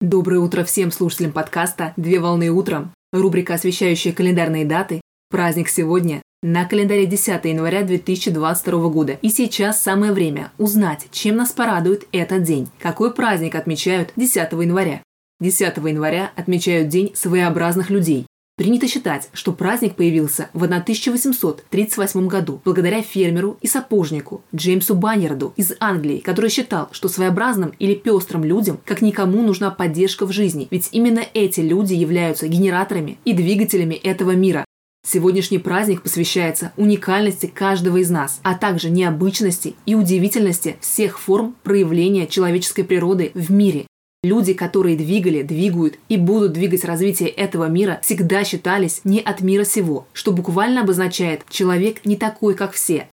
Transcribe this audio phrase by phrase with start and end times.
[0.00, 2.92] Доброе утро всем слушателям подкаста «Две волны утром».
[3.12, 5.00] Рубрика, освещающая календарные даты.
[5.28, 6.22] Праздник сегодня.
[6.40, 9.18] На календаре 10 января 2022 года.
[9.22, 12.68] И сейчас самое время узнать, чем нас порадует этот день.
[12.78, 15.02] Какой праздник отмечают 10 января?
[15.40, 18.24] 10 января отмечают День своеобразных людей.
[18.58, 25.74] Принято считать, что праздник появился в 1838 году благодаря фермеру и сапожнику Джеймсу Баннерду из
[25.78, 30.88] Англии, который считал, что своеобразным или пестрым людям как никому нужна поддержка в жизни, ведь
[30.90, 34.64] именно эти люди являются генераторами и двигателями этого мира.
[35.06, 42.26] Сегодняшний праздник посвящается уникальности каждого из нас, а также необычности и удивительности всех форм проявления
[42.26, 43.86] человеческой природы в мире.
[44.24, 49.62] Люди, которые двигали, двигают и будут двигать развитие этого мира, всегда считались не от мира
[49.62, 53.08] сего, что буквально обозначает «человек не такой, как все».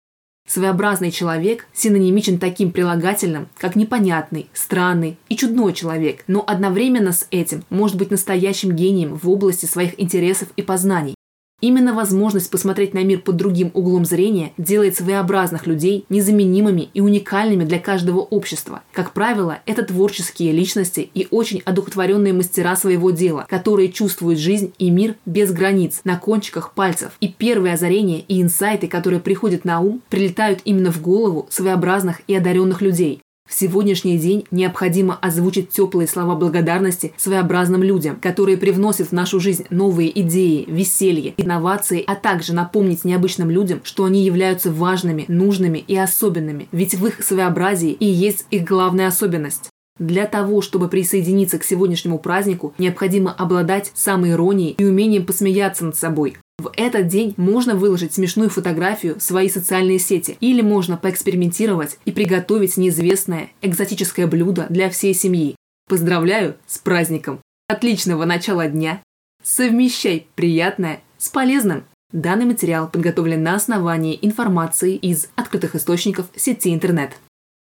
[0.48, 7.64] Своеобразный человек синонимичен таким прилагательным, как непонятный, странный и чудной человек, но одновременно с этим
[7.70, 11.15] может быть настоящим гением в области своих интересов и познаний.
[11.62, 17.64] Именно возможность посмотреть на мир под другим углом зрения делает своеобразных людей незаменимыми и уникальными
[17.64, 18.84] для каждого общества.
[18.92, 24.90] Как правило, это творческие личности и очень одухотворенные мастера своего дела, которые чувствуют жизнь и
[24.90, 27.14] мир без границ, на кончиках пальцев.
[27.20, 32.36] И первые озарения и инсайты, которые приходят на ум, прилетают именно в голову своеобразных и
[32.36, 33.22] одаренных людей.
[33.48, 39.66] В сегодняшний день необходимо озвучить теплые слова благодарности своеобразным людям, которые привносят в нашу жизнь
[39.70, 45.96] новые идеи, веселье, инновации, а также напомнить необычным людям, что они являются важными, нужными и
[45.96, 49.70] особенными, ведь в их своеобразии и есть их главная особенность.
[50.00, 56.36] Для того, чтобы присоединиться к сегодняшнему празднику, необходимо обладать самоиронией и умением посмеяться над собой,
[56.66, 62.12] в этот день можно выложить смешную фотографию в свои социальные сети или можно поэкспериментировать и
[62.12, 65.56] приготовить неизвестное экзотическое блюдо для всей семьи.
[65.88, 67.40] Поздравляю с праздником!
[67.68, 69.04] Отличного начала дня!
[69.44, 71.84] Совмещай приятное с полезным!
[72.12, 77.12] Данный материал подготовлен на основании информации из открытых источников сети интернет.